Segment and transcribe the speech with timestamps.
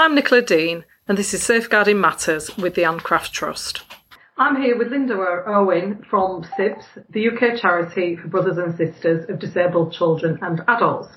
[0.00, 3.82] I'm Nicola Dean, and this is Safeguarding Matters with the Ann Craft Trust.
[4.38, 5.12] I'm here with Linda
[5.46, 11.08] Owen from SIBS, the UK charity for brothers and sisters of disabled children and adults.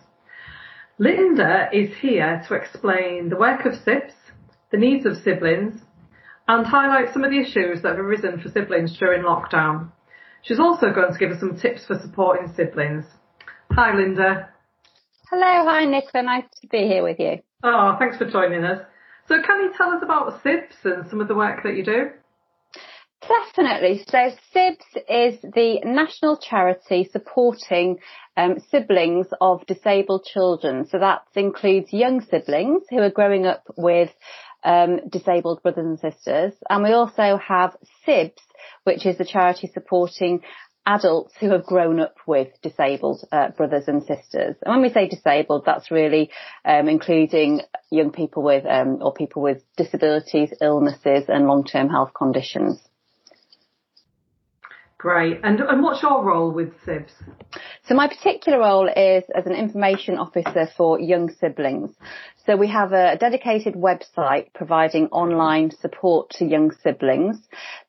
[1.00, 4.12] Linda is here to explain the work of SIBS,
[4.74, 5.80] the needs of siblings,
[6.50, 9.94] and highlight some of the issues that have arisen for siblings during lockdown.
[10.42, 13.06] She's also going to give us some tips for supporting siblings.
[13.72, 14.50] Hi, Linda.
[15.30, 16.26] Hello, hi, Nicola.
[16.26, 17.40] Nice to be here with you.
[17.64, 18.82] Oh, thanks for joining us.
[19.28, 22.10] So, can you tell us about SIBS and some of the work that you do?
[23.28, 24.04] Definitely.
[24.10, 28.00] So SIBS is the national charity supporting
[28.36, 30.86] um, siblings of disabled children.
[30.88, 34.10] So that includes young siblings who are growing up with
[34.66, 36.54] um, disabled brothers and sisters.
[36.70, 38.42] And we also have SIBS,
[38.84, 40.42] which is the charity supporting
[40.86, 44.56] adults who have grown up with disabled uh, brothers and sisters.
[44.66, 46.30] And when we say disabled, that's really
[46.66, 52.82] um, including young people with um, or people with disabilities, illnesses, and long-term health conditions.
[55.04, 55.42] Great.
[55.44, 57.12] And, and what's your role with SIBS?
[57.86, 61.94] So my particular role is as an information officer for young siblings.
[62.46, 67.38] So we have a dedicated website providing online support to young siblings.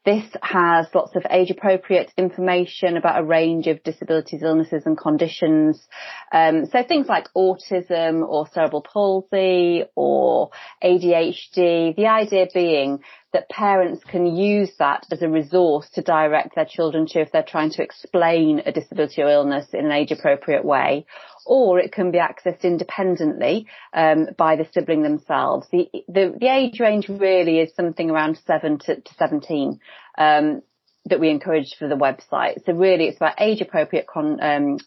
[0.05, 5.84] This has lots of age appropriate information about a range of disabilities, illnesses and conditions.
[6.30, 10.50] Um, so things like autism or cerebral palsy or
[10.84, 11.96] ADHD.
[11.96, 13.00] The idea being
[13.33, 17.42] that parents can use that as a resource to direct their children to if they're
[17.42, 21.05] trying to explain a disability or illness in an age appropriate way.
[21.46, 25.66] Or it can be accessed independently um, by the sibling themselves.
[25.70, 29.80] The, the, the age range really is something around seven to, to seventeen
[30.16, 30.62] um,
[31.04, 32.64] that we encourage for the website.
[32.64, 34.78] So really, it's about age appropriate con, um,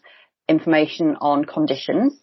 [0.48, 2.14] information on conditions.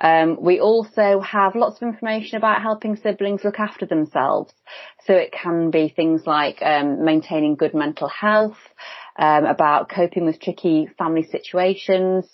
[0.00, 4.52] Um, we also have lots of information about helping siblings look after themselves.
[5.04, 8.56] So it can be things like um, maintaining good mental health,
[9.18, 12.24] um, about coping with tricky family situations,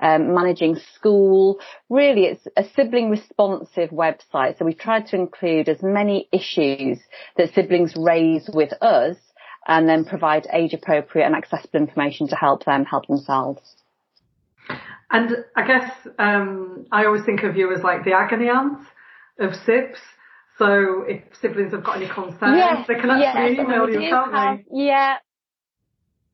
[0.00, 1.60] um, managing school.
[1.88, 4.58] Really, it's a sibling responsive website.
[4.58, 6.98] So we've tried to include as many issues
[7.36, 9.16] that siblings raise with us
[9.66, 13.60] and then provide age appropriate and accessible information to help them help themselves.
[15.10, 18.78] And I guess um, I always think of you as like the agony aunt
[19.38, 19.98] of SIBS.
[20.58, 24.32] So if siblings have got any concerns, yes, they can actually yes, email you, can't
[24.32, 24.86] have, they?
[24.86, 25.16] Yeah,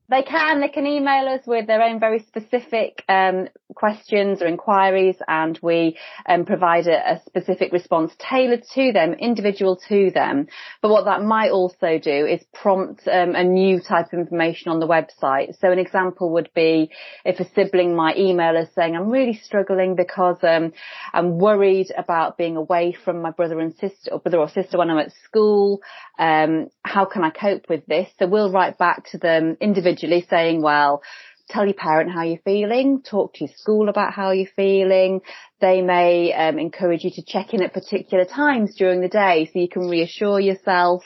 [0.09, 0.61] they can.
[0.61, 5.97] They can email us with their own very specific um, questions or inquiries, and we
[6.29, 10.49] um, provide a, a, specific response tailored to them, individual to them.
[10.83, 14.79] But what that might also do is prompt um, a new type of information on
[14.79, 15.59] the website.
[15.59, 16.91] So an example would be
[17.25, 20.75] if a sibling might email us saying, "I'm really struggling because um,
[21.15, 24.91] I'm worried about being away from my brother and sister, or brother or sister when
[24.91, 25.81] I'm at school.
[26.19, 30.27] Um, how can I cope with this?" So we'll write back to them individually individually
[30.29, 31.03] saying, well,
[31.51, 35.21] tell your parent how you're feeling, talk to your school about how you're feeling.
[35.61, 39.59] They may um, encourage you to check in at particular times during the day so
[39.59, 41.05] you can reassure yourself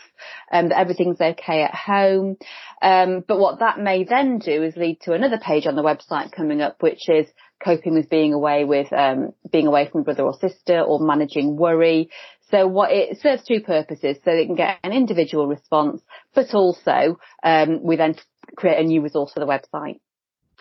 [0.53, 2.37] um, that everything's okay at home.
[2.81, 6.33] Um, but what that may then do is lead to another page on the website
[6.33, 7.27] coming up, which is
[7.63, 12.11] coping with being away with um, being away from brother or sister or managing worry.
[12.51, 14.17] So what it serves two purposes.
[14.25, 16.01] So it can get an individual response,
[16.35, 18.15] but also um, we then
[18.57, 20.01] create a new resource for the website.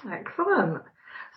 [0.09, 0.83] Excellent.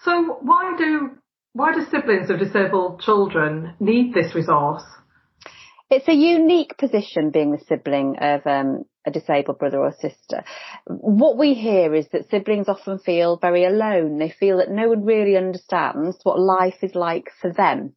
[0.05, 1.11] So why do
[1.53, 4.85] why do siblings of disabled children need this resource?
[5.91, 10.45] It's a unique position being the sibling of um, a disabled brother or sister.
[10.87, 14.19] What we hear is that siblings often feel very alone.
[14.19, 17.97] They feel that no one really understands what life is like for them.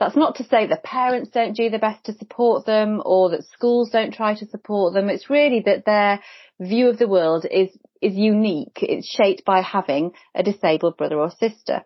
[0.00, 3.44] That's not to say that parents don't do their best to support them or that
[3.44, 5.10] schools don't try to support them.
[5.10, 6.20] It's really that their
[6.58, 7.68] view of the world is,
[8.00, 8.78] is unique.
[8.80, 11.82] It's shaped by having a disabled brother or sister.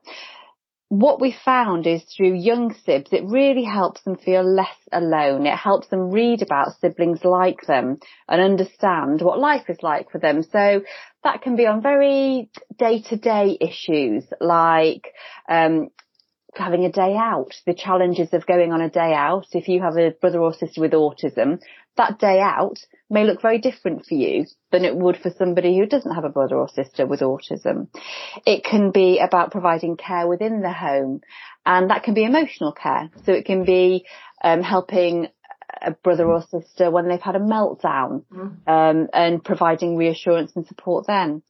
[0.90, 5.44] What we found is through young sibs, it really helps them feel less alone.
[5.44, 10.18] It helps them read about siblings like them and understand what life is like for
[10.20, 10.44] them.
[10.44, 10.82] So
[11.24, 15.08] that can be on very day to day issues like,
[15.48, 15.88] um,
[16.56, 19.46] having a day out, the challenges of going on a day out.
[19.52, 21.60] If you have a brother or sister with autism,
[21.96, 22.78] that day out
[23.10, 26.28] may look very different for you than it would for somebody who doesn't have a
[26.28, 27.88] brother or sister with autism.
[28.46, 31.20] It can be about providing care within the home
[31.64, 33.10] and that can be emotional care.
[33.24, 34.04] So it can be
[34.42, 35.28] um, helping
[35.82, 38.56] a brother or sister when they've had a meltdown mm.
[38.66, 41.42] um, and providing reassurance and support then.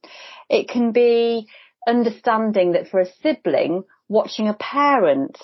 [0.49, 1.47] It can be
[1.87, 5.37] understanding that for a sibling, watching a parent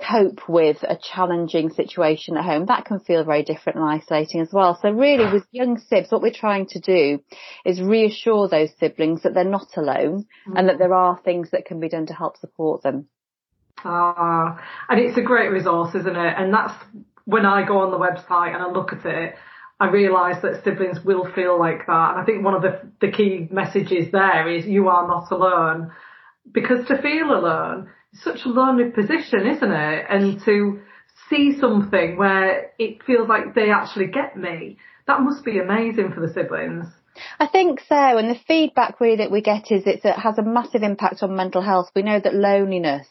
[0.00, 4.52] cope with a challenging situation at home, that can feel very different and isolating as
[4.52, 4.78] well.
[4.80, 7.22] So really with young sibs, what we're trying to do
[7.64, 10.56] is reassure those siblings that they're not alone mm-hmm.
[10.56, 13.06] and that there are things that can be done to help support them.
[13.84, 16.34] Ah, and it's a great resource, isn't it?
[16.36, 16.74] And that's
[17.24, 19.34] when I go on the website and I look at it,
[19.80, 22.10] I realise that siblings will feel like that.
[22.12, 25.90] And I think one of the, the key messages there is you are not alone.
[26.50, 30.06] Because to feel alone is such a lonely position, isn't it?
[30.08, 30.80] And to
[31.30, 36.20] see something where it feels like they actually get me, that must be amazing for
[36.20, 36.86] the siblings.
[37.38, 40.82] I think so, and the feedback really that we get is it has a massive
[40.82, 41.90] impact on mental health.
[41.94, 43.06] We know that loneliness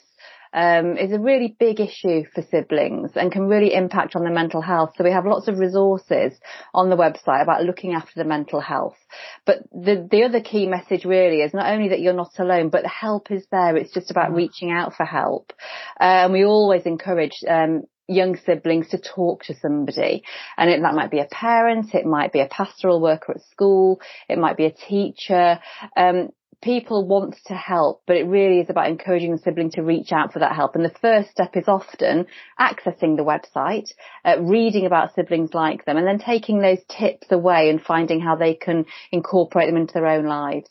[0.53, 4.61] um, is a really big issue for siblings and can really impact on their mental
[4.61, 4.93] health.
[4.97, 6.33] So we have lots of resources
[6.73, 8.97] on the website about looking after the mental health.
[9.45, 12.83] But the, the other key message really is not only that you're not alone, but
[12.83, 13.77] the help is there.
[13.77, 14.35] It's just about mm.
[14.35, 15.53] reaching out for help.
[15.99, 20.23] And um, we always encourage um, young siblings to talk to somebody.
[20.57, 24.01] And it, that might be a parent, it might be a pastoral worker at school,
[24.27, 25.59] it might be a teacher.
[25.95, 26.29] Um,
[26.61, 30.31] people want to help, but it really is about encouraging the sibling to reach out
[30.31, 30.75] for that help.
[30.75, 32.27] And the first step is often
[32.59, 33.91] accessing the website,
[34.23, 38.35] uh, reading about siblings like them, and then taking those tips away and finding how
[38.35, 40.69] they can incorporate them into their own lives.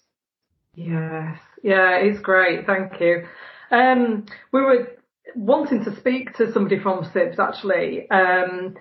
[0.74, 2.66] Yes, yeah, it's great.
[2.66, 3.26] Thank you.
[3.70, 4.88] Um, we were
[5.34, 8.10] wanting to speak to somebody from SIBS actually.
[8.10, 8.76] Um,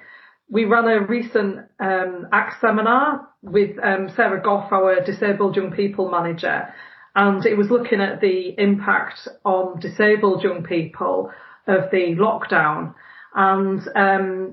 [0.49, 6.09] we ran a recent um, ACT seminar with um, Sarah Goff, our disabled young people
[6.09, 6.73] manager,
[7.15, 11.31] and it was looking at the impact on disabled young people
[11.67, 12.93] of the lockdown.
[13.35, 14.51] And um,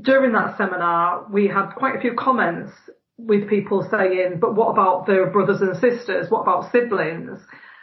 [0.00, 2.72] during that seminar, we had quite a few comments
[3.16, 6.30] with people saying, but what about their brothers and sisters?
[6.30, 7.40] What about siblings?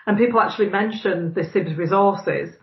[0.07, 2.55] And people actually mentioned the SIBS resources.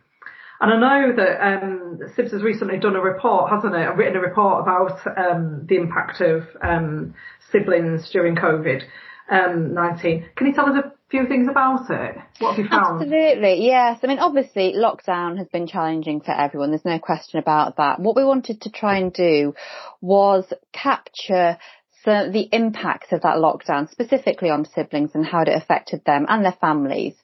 [0.61, 3.97] And I know that um, SIBS has recently done a report, hasn't it?
[3.97, 7.15] Written a report about um, the impact of um,
[7.51, 8.83] siblings during COVID
[9.31, 10.27] um, 19.
[10.37, 12.17] Can you tell us a few things about it?
[12.41, 13.03] What have you found?
[13.03, 14.01] Absolutely, yes.
[14.03, 16.71] I mean, obviously, lockdown has been challenging for everyone.
[16.71, 18.01] There's no question about that.
[18.01, 19.55] What we wanted to try and do
[20.01, 21.59] was capture
[22.05, 26.45] so the impact of that lockdown specifically on siblings and how it affected them and
[26.45, 27.15] their families.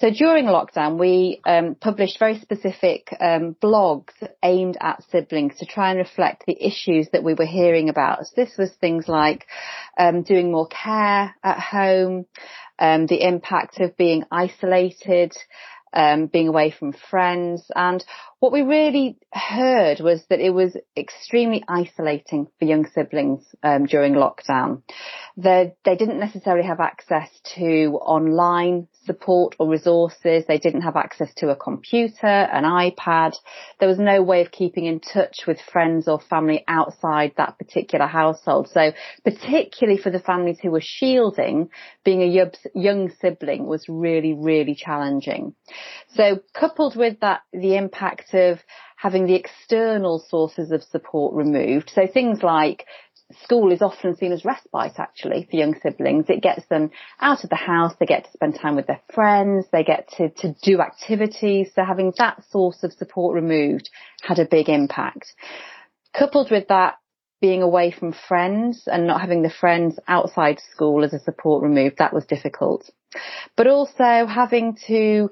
[0.00, 5.90] So during lockdown, we um, published very specific um, blogs aimed at siblings to try
[5.90, 8.26] and reflect the issues that we were hearing about.
[8.26, 9.46] So this was things like
[9.98, 12.24] um, doing more care at home,
[12.80, 15.32] um, the impact of being isolated,
[15.92, 17.70] um, being away from friends.
[17.74, 18.04] And
[18.38, 24.14] what we really heard was that it was extremely isolating for young siblings um, during
[24.14, 24.82] lockdown.
[25.36, 30.44] They, they didn't necessarily have access to online support or resources.
[30.46, 33.34] They didn't have access to a computer, an iPad.
[33.78, 38.06] There was no way of keeping in touch with friends or family outside that particular
[38.06, 38.68] household.
[38.68, 38.92] So
[39.24, 41.70] particularly for the families who were shielding,
[42.04, 45.54] being a young sibling was really, really challenging.
[46.14, 48.58] So coupled with that, the impact of
[48.96, 51.90] having the external sources of support removed.
[51.94, 52.84] So things like
[53.42, 56.26] school is often seen as respite actually for young siblings.
[56.28, 59.66] It gets them out of the house, they get to spend time with their friends,
[59.72, 61.70] they get to, to do activities.
[61.74, 63.90] So having that source of support removed
[64.22, 65.34] had a big impact.
[66.12, 66.96] Coupled with that,
[67.40, 71.96] being away from friends and not having the friends outside school as a support removed,
[71.98, 72.90] that was difficult.
[73.56, 75.30] But also having to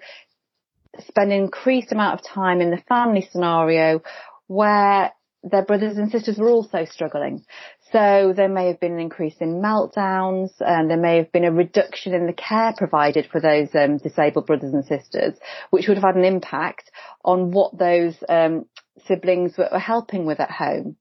[1.07, 4.01] spend an increased amount of time in the family scenario
[4.47, 5.13] where
[5.43, 7.45] their brothers and sisters were also struggling.
[7.93, 11.53] So there may have been an increase in meltdowns, and there may have been a
[11.53, 15.35] reduction in the care provided for those um, disabled brothers and sisters,
[15.71, 16.91] which would have had an impact
[17.25, 18.67] on what those um,
[19.07, 20.97] siblings were helping with at home.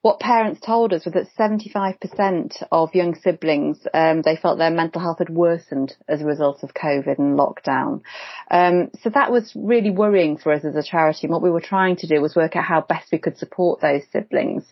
[0.00, 5.00] What parents told us was that 75% of young siblings, um, they felt their mental
[5.00, 8.02] health had worsened as a result of COVID and lockdown.
[8.48, 11.26] Um, so that was really worrying for us as a charity.
[11.26, 13.80] And what we were trying to do was work out how best we could support
[13.80, 14.64] those siblings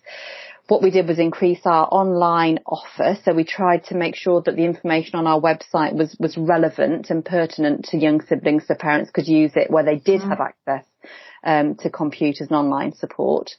[0.69, 3.17] what we did was increase our online offer.
[3.25, 7.11] So we tried to make sure that the information on our website was, was relevant
[7.11, 10.29] and pertinent to young siblings so parents could use it where they did mm.
[10.29, 10.85] have access
[11.45, 13.53] um, to computers and online support.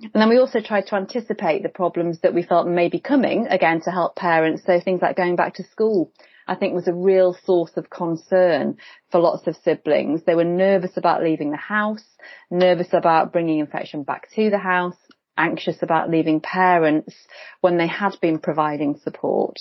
[0.00, 3.48] And then we also tried to anticipate the problems that we felt may be coming
[3.48, 4.62] again to help parents.
[4.64, 6.12] So things like going back to school.
[6.46, 8.76] I think was a real source of concern
[9.10, 10.24] for lots of siblings.
[10.24, 12.04] They were nervous about leaving the house,
[12.50, 14.96] nervous about bringing infection back to the house,
[15.36, 17.14] anxious about leaving parents
[17.60, 19.58] when they had been providing support.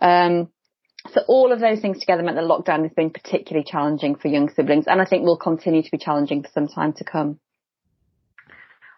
[0.00, 0.50] Um,
[1.12, 4.48] so all of those things together meant that lockdown has been particularly challenging for young
[4.48, 7.38] siblings and I think will continue to be challenging for some time to come.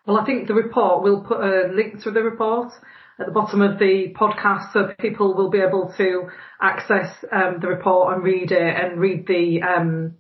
[0.07, 2.73] Well, I think the report, we'll put a link to the report
[3.19, 6.29] at the bottom of the podcast so people will be able to
[6.61, 10.15] access um, the report and read it and read the um,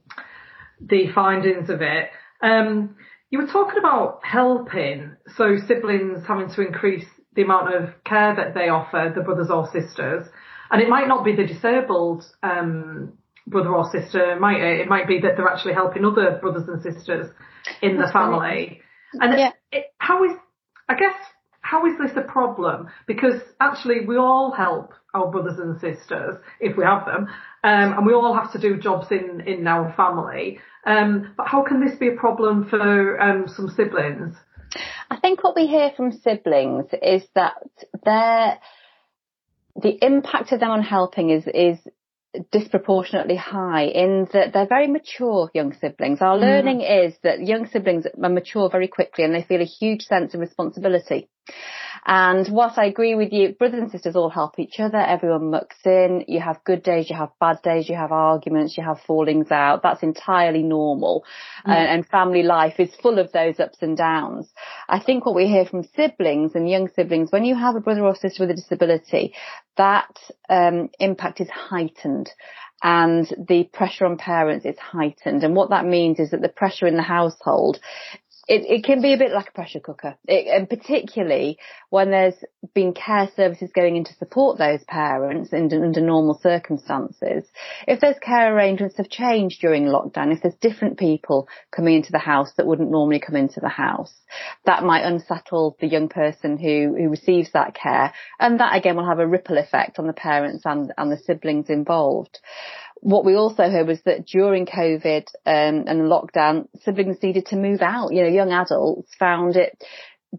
[0.80, 2.08] the findings of it.
[2.42, 2.96] Um,
[3.30, 8.54] you were talking about helping, so siblings having to increase the amount of care that
[8.54, 10.26] they offer the brothers or sisters,
[10.70, 13.12] and it might not be the disabled um,
[13.46, 14.32] brother or sister.
[14.32, 17.30] It might it might be that they're actually helping other brothers and sisters
[17.82, 18.80] in the family.
[19.14, 19.48] And yeah.
[19.70, 20.32] it, it, how is
[20.88, 21.14] I guess
[21.60, 22.88] how is this a problem?
[23.06, 27.28] Because actually we all help our brothers and sisters if we have them,
[27.64, 30.58] um, and we all have to do jobs in in our family.
[30.84, 34.36] Um, but how can this be a problem for um, some siblings?
[35.10, 37.54] I think what we hear from siblings is that
[38.04, 38.58] their
[39.74, 41.78] the impact of them on helping is is
[42.52, 46.20] disproportionately high in that they're very mature young siblings.
[46.20, 46.40] Our mm.
[46.40, 50.40] learning is that young siblings mature very quickly and they feel a huge sense of
[50.40, 51.28] responsibility.
[52.08, 54.96] And whilst I agree with you, brothers and sisters all help each other.
[54.96, 56.24] Everyone mucks in.
[56.28, 59.82] You have good days, you have bad days, you have arguments, you have fallings out.
[59.82, 61.24] That's entirely normal.
[61.66, 61.72] Mm.
[61.72, 64.48] Uh, and family life is full of those ups and downs.
[64.88, 68.04] I think what we hear from siblings and young siblings, when you have a brother
[68.04, 69.34] or sister with a disability,
[69.76, 70.16] that
[70.48, 72.30] um, impact is heightened
[72.82, 75.42] and the pressure on parents is heightened.
[75.42, 77.80] And what that means is that the pressure in the household
[78.48, 81.58] it, it can be a bit like a pressure cooker, it, and particularly
[81.90, 82.36] when there's
[82.74, 87.44] been care services going in to support those parents in, under normal circumstances.
[87.88, 92.18] If those care arrangements have changed during lockdown, if there's different people coming into the
[92.18, 94.14] house that wouldn't normally come into the house,
[94.64, 99.08] that might unsettle the young person who, who receives that care, and that again will
[99.08, 102.38] have a ripple effect on the parents and, and the siblings involved
[103.00, 107.82] what we also heard was that during COVID um, and lockdown, siblings needed to move
[107.82, 108.12] out.
[108.12, 109.82] You know, young adults found it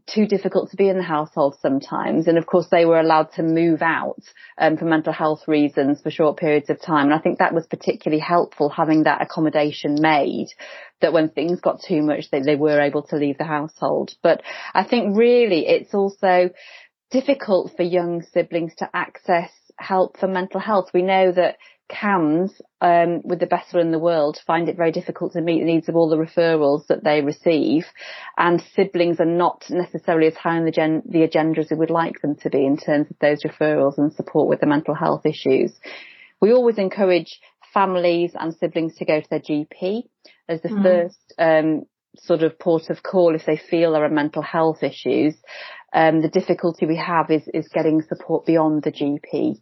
[0.05, 2.27] too difficult to be in the household sometimes.
[2.27, 4.21] And of course, they were allowed to move out
[4.57, 7.05] um, for mental health reasons for short periods of time.
[7.05, 10.47] And I think that was particularly helpful having that accommodation made
[11.01, 14.11] that when things got too much, they, they were able to leave the household.
[14.21, 14.41] But
[14.73, 16.49] I think really it's also
[17.11, 20.89] difficult for young siblings to access help for mental health.
[20.93, 21.57] We know that
[21.89, 22.51] CAMHS,
[22.81, 25.65] um, with the best will in the world, find it very difficult to meet the
[25.65, 27.85] needs of all the referrals that they receive,
[28.37, 31.89] and siblings are not necessarily as high on the, gen- the agenda as we would
[31.89, 35.25] like them to be in terms of those referrals and support with the mental health
[35.25, 35.73] issues.
[36.41, 37.39] We always encourage
[37.73, 40.03] families and siblings to go to their GP
[40.49, 40.83] as the mm.
[40.83, 41.83] first um,
[42.17, 45.35] sort of port of call if they feel there are mental health issues.
[45.93, 49.61] Um, the difficulty we have is, is getting support beyond the GP.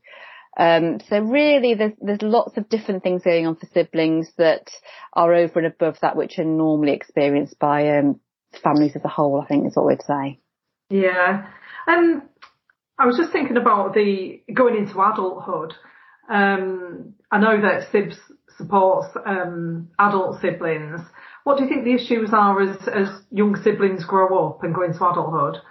[0.58, 4.70] Um, so really there's, there's lots of different things going on for siblings that
[5.14, 8.20] are over and above that which are normally experienced by, um,
[8.64, 10.40] families as a whole, I think is what we'd say.
[10.90, 11.48] Yeah.
[11.88, 12.24] Um,
[12.98, 15.74] I was just thinking about the going into adulthood.
[16.30, 18.18] Um, I know that SIBS
[18.58, 21.02] supports um, adult siblings.
[21.44, 24.84] What do you think the issues are as, as young siblings grow up and go
[24.84, 25.62] into adulthood?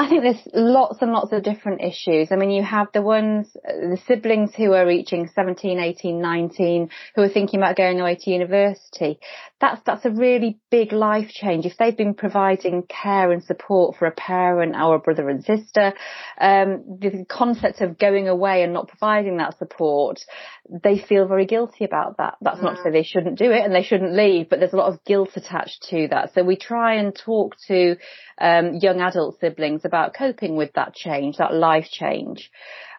[0.00, 2.32] I think there's lots and lots of different issues.
[2.32, 7.22] I mean, you have the ones, the siblings who are reaching 17, 18, 19, who
[7.22, 9.20] are thinking about going away to university.
[9.60, 11.66] That's, that's a really big life change.
[11.66, 15.92] If they've been providing care and support for a parent or a brother and sister,
[16.40, 20.20] um, the concept of going away and not providing that support,
[20.68, 22.36] they feel very guilty about that.
[22.40, 24.78] That's not to say they shouldn't do it and they shouldn't leave, but there's a
[24.78, 26.32] lot of guilt attached to that.
[26.34, 27.96] So we try and talk to
[28.40, 32.50] um, young adult siblings about coping with that change, that life change.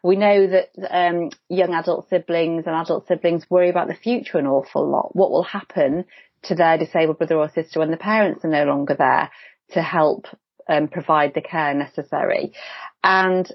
[0.03, 4.47] We know that um, young adult siblings and adult siblings worry about the future an
[4.47, 5.15] awful lot.
[5.15, 6.05] What will happen
[6.43, 9.29] to their disabled brother or sister when the parents are no longer there
[9.71, 10.27] to help
[10.67, 12.53] um, provide the care necessary?
[13.03, 13.51] And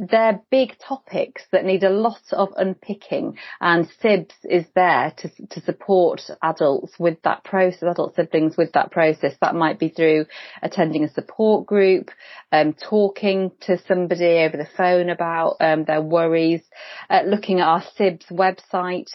[0.00, 5.60] they're big topics that need a lot of unpicking and SIBS is there to, to
[5.60, 9.34] support adults with that process, adult siblings with that process.
[9.40, 10.26] That might be through
[10.62, 12.10] attending a support group,
[12.50, 16.62] um, talking to somebody over the phone about um, their worries,
[17.10, 19.10] uh, looking at our SIBS website,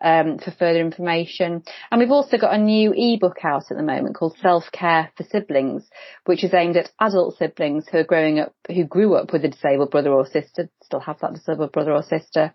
[0.00, 1.62] um, for further information.
[1.90, 5.24] And we've also got a new ebook out at the moment called Self Care for
[5.24, 5.88] Siblings,
[6.24, 9.48] which is aimed at adult siblings who are growing up, who grew up with a
[9.48, 12.54] disabled brother or sister, still have that disabled brother or sister.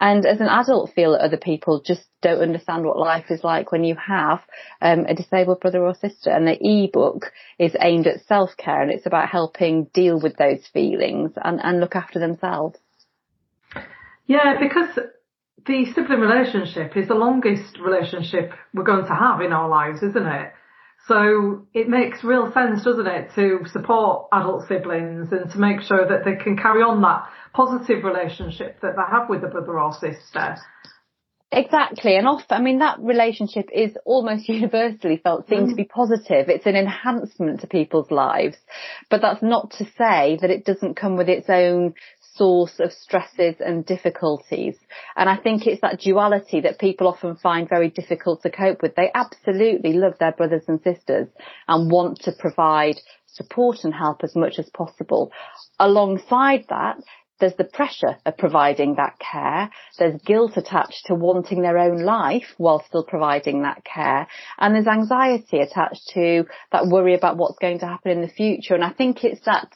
[0.00, 3.72] And as an adult feel that other people just don't understand what life is like
[3.72, 4.40] when you have
[4.82, 6.30] um, a disabled brother or sister.
[6.30, 11.32] And the ebook is aimed at self-care and it's about helping deal with those feelings
[11.42, 12.78] and, and look after themselves.
[14.26, 14.98] Yeah, because
[15.66, 20.26] the sibling relationship is the longest relationship we're going to have in our lives, isn't
[20.26, 20.52] it?
[21.08, 26.06] So it makes real sense, doesn't it, to support adult siblings and to make sure
[26.08, 29.92] that they can carry on that positive relationship that they have with the brother or
[29.92, 30.56] sister.
[31.52, 32.16] Exactly.
[32.16, 35.70] And often, I mean, that relationship is almost universally felt seen mm.
[35.70, 36.48] to be positive.
[36.48, 38.56] It's an enhancement to people's lives.
[39.08, 41.94] But that's not to say that it doesn't come with its own
[42.36, 44.76] source of stresses and difficulties.
[45.16, 48.94] And I think it's that duality that people often find very difficult to cope with.
[48.94, 51.28] They absolutely love their brothers and sisters
[51.68, 55.30] and want to provide support and help as much as possible.
[55.78, 56.96] Alongside that,
[57.38, 59.70] there's the pressure of providing that care.
[59.98, 64.26] There's guilt attached to wanting their own life while still providing that care.
[64.58, 68.74] And there's anxiety attached to that worry about what's going to happen in the future.
[68.74, 69.70] And I think it's that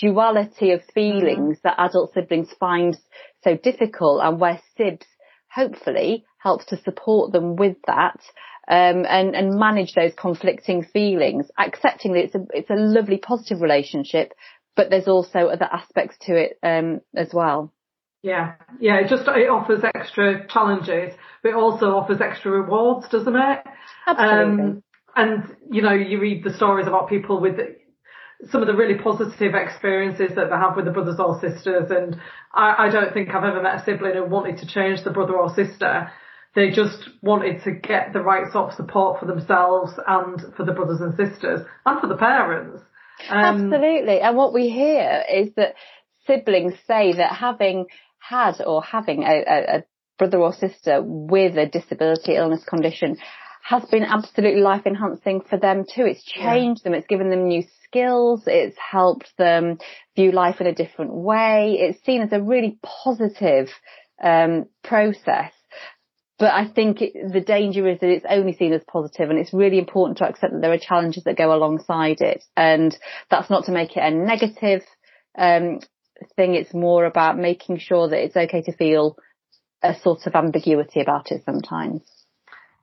[0.00, 1.68] duality of feelings mm-hmm.
[1.68, 2.96] that adult siblings find
[3.42, 5.06] so difficult and where SIBS
[5.52, 8.20] hopefully helps to support them with that.
[8.66, 13.60] Um, and, and manage those conflicting feelings, accepting that it's a, it's a lovely positive
[13.60, 14.32] relationship,
[14.74, 17.74] but there's also other aspects to it um, as well.
[18.22, 23.36] Yeah, yeah, it just it offers extra challenges, but it also offers extra rewards, doesn't
[23.36, 23.58] it?
[24.06, 24.64] Absolutely.
[24.64, 24.82] Um,
[25.14, 27.56] and you know, you read the stories about people with
[28.50, 32.16] some of the really positive experiences that they have with the brothers or sisters, and
[32.52, 35.34] I, I don't think I've ever met a sibling who wanted to change the brother
[35.34, 36.10] or sister.
[36.54, 40.72] They just wanted to get the right sort of support for themselves and for the
[40.72, 42.80] brothers and sisters and for the parents.
[43.28, 44.20] Um, Absolutely.
[44.20, 45.74] And what we hear is that
[46.26, 47.86] siblings say that having
[48.18, 49.84] had or having a, a, a
[50.18, 53.16] brother or sister with a disability illness condition
[53.64, 56.04] has been absolutely life enhancing for them too.
[56.04, 56.90] It's changed yeah.
[56.90, 56.98] them.
[56.98, 58.42] It's given them new skills.
[58.46, 59.78] It's helped them
[60.14, 61.78] view life in a different way.
[61.80, 63.70] It's seen as a really positive
[64.22, 65.52] um, process.
[66.38, 69.54] But I think it, the danger is that it's only seen as positive and it's
[69.54, 72.44] really important to accept that there are challenges that go alongside it.
[72.54, 72.94] And
[73.30, 74.82] that's not to make it a negative,
[75.38, 75.80] um,
[76.36, 76.54] thing.
[76.54, 79.16] It's more about making sure that it's okay to feel
[79.82, 82.02] a sort of ambiguity about it sometimes.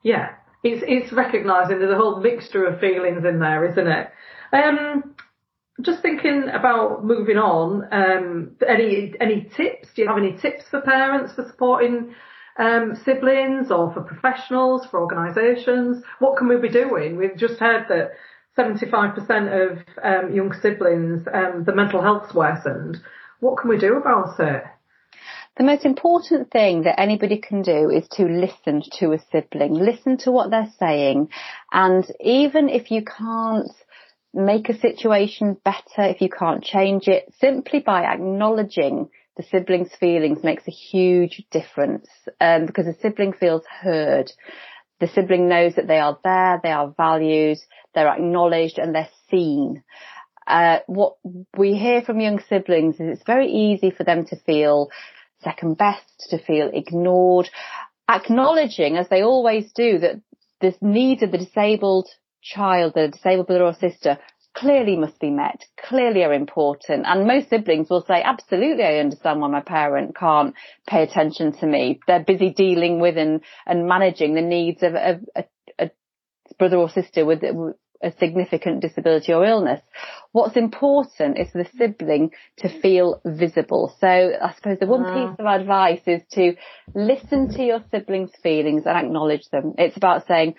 [0.02, 0.30] Yeah.
[0.62, 4.10] It's, it's recognising there's a whole mixture of feelings in there, isn't it?
[4.52, 5.14] Um,
[5.80, 9.88] just thinking about moving on, um, any, any tips?
[9.94, 12.14] Do you have any tips for parents for supporting
[12.58, 16.04] um, siblings or for professionals, for organisations?
[16.18, 17.16] What can we be doing?
[17.16, 18.12] We've just heard that
[18.56, 23.00] 75% of um, young siblings, um, the mental health's worsened.
[23.40, 24.64] What can we do about it?
[25.56, 30.16] The most important thing that anybody can do is to listen to a sibling, listen
[30.18, 31.28] to what they're saying,
[31.70, 33.70] and even if you can't
[34.32, 40.42] make a situation better, if you can't change it, simply by acknowledging the sibling's feelings
[40.42, 42.08] makes a huge difference
[42.40, 44.32] um, because the sibling feels heard.
[45.00, 47.58] The sibling knows that they are there, they are valued,
[47.94, 49.82] they're acknowledged and they're seen.
[50.46, 51.16] Uh, what
[51.56, 54.88] we hear from young siblings is it's very easy for them to feel
[55.42, 57.48] second best, to feel ignored,
[58.08, 60.20] acknowledging as they always do that
[60.60, 62.08] the needs of the disabled
[62.42, 64.18] child, the disabled brother or sister
[64.54, 67.06] clearly must be met, clearly are important.
[67.06, 70.54] And most siblings will say, absolutely, I understand why my parent can't
[70.86, 72.00] pay attention to me.
[72.06, 75.44] They're busy dealing with and, and managing the needs of, of a,
[75.78, 75.90] a
[76.58, 77.42] brother or sister with
[78.02, 79.80] a significant disability or illness.
[80.32, 83.94] What's important is for the sibling to feel visible.
[84.00, 85.14] So I suppose the one ah.
[85.14, 86.54] piece of advice is to
[86.94, 89.74] listen to your sibling's feelings and acknowledge them.
[89.78, 90.54] It's about saying,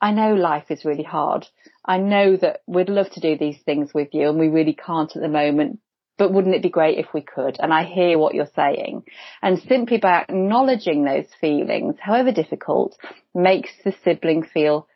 [0.00, 1.46] I know life is really hard.
[1.84, 5.14] I know that we'd love to do these things with you and we really can't
[5.14, 5.80] at the moment,
[6.16, 7.56] but wouldn't it be great if we could?
[7.58, 9.04] And I hear what you're saying.
[9.42, 12.96] And simply by acknowledging those feelings, however difficult,
[13.34, 14.86] makes the sibling feel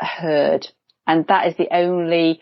[0.00, 0.68] heard.
[1.06, 2.40] And that is the only,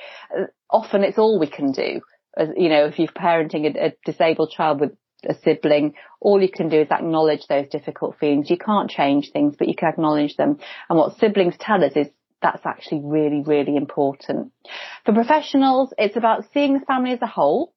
[0.71, 2.01] often it's all we can do.
[2.37, 4.93] As, you know, if you're parenting a, a disabled child with
[5.29, 8.51] a sibling, all you can do is acknowledge those difficult feelings.
[8.51, 10.59] You can't change things, but you can acknowledge them.
[10.89, 12.09] And what siblings tell us is
[12.43, 14.53] that's actually really, really important.
[15.05, 17.73] For professionals, it's about seeing the family as a whole.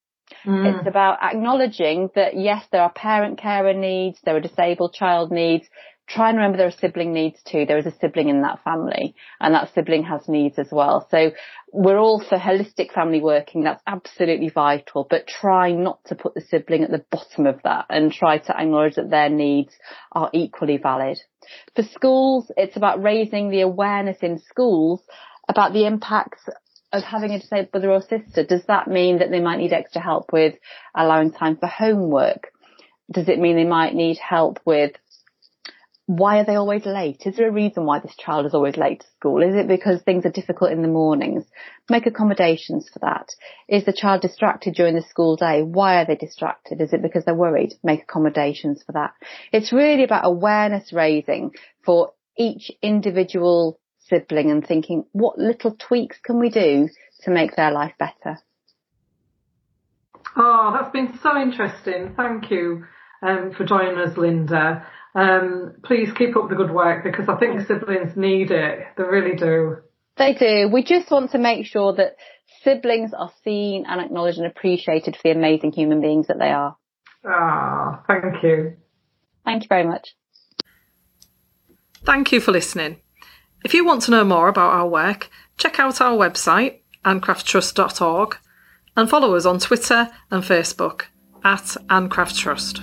[0.46, 0.80] Mm.
[0.80, 5.66] It's about acknowledging that yes, there are parent carer needs, there are disabled child needs,
[6.08, 7.66] try and remember there are sibling needs too.
[7.66, 11.08] There is a sibling in that family and that sibling has needs as well.
[11.12, 11.32] So
[11.72, 13.64] we're all for holistic family working.
[13.64, 17.88] That's absolutely vital, but try not to put the sibling at the bottom of that
[17.90, 19.74] and try to acknowledge that their needs
[20.14, 21.20] are equally valid.
[21.76, 25.02] For schools, it's about raising the awareness in schools
[25.50, 26.42] about the impacts
[26.94, 28.46] of having a disabled brother or sister.
[28.46, 30.56] Does that mean that they might need extra help with
[30.96, 32.52] allowing time for homework?
[33.12, 34.94] Does it mean they might need help with
[36.08, 37.24] why are they always late?
[37.26, 39.44] Is there a reason why this child is always late to school?
[39.44, 41.44] Is it because things are difficult in the mornings?
[41.90, 43.30] Make accommodations for that.
[43.68, 45.64] Is the child distracted during the school day?
[45.64, 46.80] Why are they distracted?
[46.80, 47.74] Is it because they're worried?
[47.84, 49.16] Make accommodations for that.
[49.52, 51.52] It's really about awareness raising
[51.86, 56.88] for each individual sibling and thinking what little tweaks can we do
[57.24, 58.40] to make their life better.
[60.38, 62.14] Oh, that's been so interesting.
[62.16, 62.86] Thank you
[63.22, 64.86] um, for joining us, Linda.
[65.18, 68.80] Um, please keep up the good work because I think siblings need it.
[68.96, 69.78] They really do.
[70.16, 70.70] They do.
[70.72, 72.18] We just want to make sure that
[72.64, 76.78] siblings are seen and acknowledged and appreciated for the amazing human beings that they are.
[77.26, 78.78] Ah, thank you.
[79.44, 80.16] Thank you very much.
[82.04, 82.98] Thank you for listening.
[83.66, 88.38] If you want to know more about our work, check out our website, anncrafttrust.org,
[88.96, 91.06] and follow us on Twitter and Facebook
[91.44, 92.82] at Ann Craft Trust.